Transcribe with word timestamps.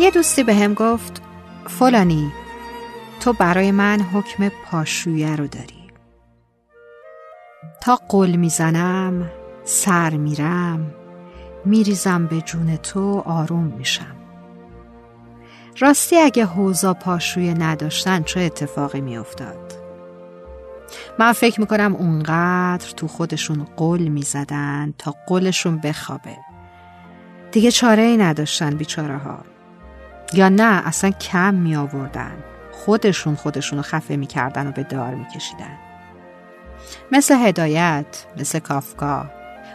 یه 0.00 0.10
دوستی 0.10 0.42
به 0.42 0.54
هم 0.54 0.74
گفت 0.74 1.22
فلانی 1.66 2.32
تو 3.20 3.32
برای 3.32 3.70
من 3.70 4.00
حکم 4.00 4.48
پاشویه 4.48 5.36
رو 5.36 5.46
داری. 5.46 5.90
تا 7.80 7.98
قل 8.08 8.36
می‌زنم 8.36 9.30
سر 9.64 10.10
میرم 10.10 10.94
میریزم 11.64 12.26
به 12.26 12.40
جون 12.40 12.76
تو 12.76 13.22
آروم 13.26 13.64
میشم. 13.64 14.16
راستی 15.78 16.16
اگه 16.18 16.44
حوزا 16.44 16.94
پاشویه 16.94 17.54
نداشتن 17.54 18.22
چه 18.22 18.40
اتفاقی 18.40 19.00
میافتاد؟ 19.00 19.72
من 21.18 21.32
فکر 21.32 21.60
می‌کنم 21.60 21.96
اونقدر 21.96 22.90
تو 22.96 23.08
خودشون 23.08 23.66
قل 23.76 24.08
می‌زدن 24.08 24.94
تا 24.98 25.14
قلشون 25.26 25.78
بخوابه. 25.78 26.36
دیگه 27.52 27.70
چاره 27.70 28.02
ای 28.02 28.16
نداشتن 28.16 28.76
بیچاره 28.76 29.16
ها 29.16 29.49
یا 30.32 30.48
نه 30.48 30.86
اصلا 30.86 31.10
کم 31.10 31.54
می 31.54 31.76
آوردن. 31.76 32.44
خودشون 32.72 33.34
خودشونو 33.34 33.82
خفه 33.82 34.16
می‌کردن 34.16 34.66
و 34.66 34.72
به 34.72 34.82
دار 34.82 35.14
میکشیدن 35.14 35.78
مثل 37.12 37.34
هدایت 37.34 38.24
مثل 38.36 38.58
کافکا. 38.58 39.30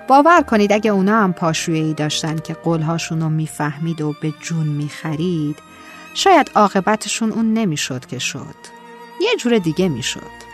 باور 0.08 0.42
کنید 0.42 0.74
اگه 0.74 0.92
اونا 0.92 1.24
هم 1.24 1.34
پاشویی 1.34 1.94
داشتن 1.94 2.36
که 2.36 2.54
قولهاشون 2.54 3.22
رو 3.22 3.30
می‌فهمید 3.30 4.02
و 4.02 4.14
به 4.22 4.34
جون 4.42 4.68
می‌خرید 4.68 5.58
شاید 6.14 6.52
عاقبتشون 6.56 7.32
اون 7.32 7.54
نمی‌شد 7.54 8.06
که 8.06 8.20
شد. 8.20 8.56
یه 9.22 9.36
جور 9.40 9.58
دیگه 9.58 9.90
می‌شد 9.90 10.45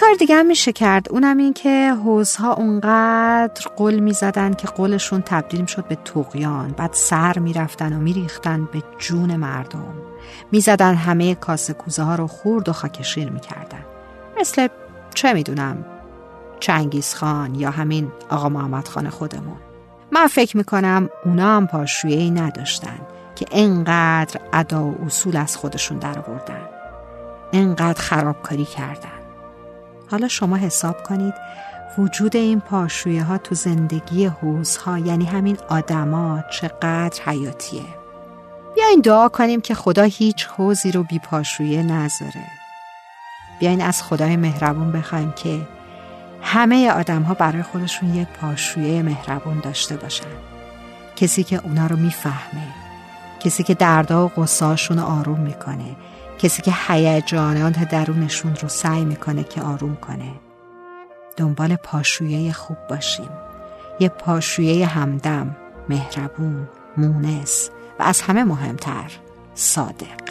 کار 0.00 0.14
دیگه 0.18 0.36
هم 0.36 0.46
میشه 0.46 0.72
کرد. 0.72 1.12
اونم 1.12 1.36
این 1.36 1.52
که 1.52 1.94
حوزها 2.04 2.52
اونقدر 2.52 3.66
قل 3.76 3.98
می‌زدن 3.98 4.54
که 4.54 4.66
قلشون 4.66 5.22
تبدیل 5.22 5.60
می‌شد 5.60 5.88
به 5.88 5.94
تقیان 5.94 6.68
بعد 6.76 6.90
سر 6.92 7.38
می‌رفتن 7.38 7.92
و 7.92 8.00
میریختن 8.00 8.68
به 8.72 8.82
جون 8.98 9.36
مردم. 9.36 9.94
می‌زدن 10.52 10.94
همه 10.94 11.34
کاسه 11.34 11.72
کوزه 11.72 12.02
ها 12.02 12.14
رو 12.14 12.26
خورد 12.26 12.68
و 12.68 12.72
خاکشیر 12.72 13.30
می‌کردن. 13.30 13.84
مثل 14.40 14.68
چه 15.14 15.32
می‌دونم 15.32 15.84
چنگیز 16.60 17.14
خان 17.14 17.54
یا 17.54 17.70
همین 17.70 18.12
آقا 18.30 18.48
محمد 18.48 18.88
خان 18.88 19.08
خودمون. 19.08 19.56
من 20.12 20.26
فکر 20.26 20.56
می‌کنم 20.56 21.08
اونا 21.24 21.56
هم 21.56 21.66
پاشویه 21.66 22.16
ای 22.16 22.30
نداشتن 22.30 22.98
که 23.36 23.46
انقدر 23.52 24.40
ادا 24.52 24.84
و 24.84 24.96
اصول 25.06 25.36
از 25.36 25.56
خودشون 25.56 25.98
در 25.98 26.18
آوردن 26.18 26.68
انقدر 27.52 28.00
خرابکاری 28.02 28.64
کردن. 28.64 29.23
حالا 30.10 30.28
شما 30.28 30.56
حساب 30.56 31.02
کنید 31.02 31.34
وجود 31.98 32.36
این 32.36 32.60
پاشویه 32.60 33.24
ها 33.24 33.38
تو 33.38 33.54
زندگی 33.54 34.26
حوز 34.26 34.76
ها 34.76 34.98
یعنی 34.98 35.24
همین 35.24 35.58
آدما 35.68 36.44
چقدر 36.52 37.22
حیاتیه. 37.26 37.82
بیاین 38.74 39.00
دعا 39.00 39.28
کنیم 39.28 39.60
که 39.60 39.74
خدا 39.74 40.02
هیچ 40.02 40.46
حوزی 40.46 40.92
رو 40.92 41.02
بی 41.02 41.18
پاشویه 41.18 41.82
نذاره. 41.82 42.46
بیاین 43.60 43.82
از 43.82 44.02
خدای 44.02 44.36
مهربون 44.36 44.92
بخوایم 44.92 45.32
که 45.32 45.60
همه 46.42 46.90
آدم 46.90 47.22
ها 47.22 47.34
برای 47.34 47.62
خودشون 47.62 48.14
یک 48.14 48.28
پاشویه 48.28 49.02
مهربون 49.02 49.60
داشته 49.60 49.96
باشن. 49.96 50.24
کسی 51.16 51.44
که 51.44 51.60
اونا 51.64 51.86
رو 51.86 51.96
می‌فهمه 51.96 52.66
کسی 53.40 53.62
که 53.62 53.74
دردا 53.74 54.26
و 54.26 54.30
قصاشون 54.36 54.98
آروم 54.98 55.40
می‌کنه 55.40 55.96
کسی 56.38 56.62
که 56.62 56.72
هیجانات 56.88 57.88
درونشون 57.88 58.56
رو 58.56 58.68
سعی 58.68 59.04
می‌کنه 59.04 59.44
که 59.44 59.62
آروم 59.62 59.96
کنه. 59.96 60.32
دنبال 61.36 61.76
پاشویه 61.76 62.52
خوب 62.52 62.76
باشیم. 62.90 63.30
یه 64.00 64.08
پاشویه 64.08 64.86
همدم 64.86 65.56
مهربون 65.88 66.68
مونس 66.96 67.70
و 67.98 68.02
از 68.02 68.20
همه 68.20 68.44
مهمتر 68.44 69.10
صادق. 69.54 70.23